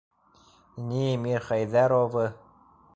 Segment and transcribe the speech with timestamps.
[0.91, 2.29] Ни Мирхәйҙәровы...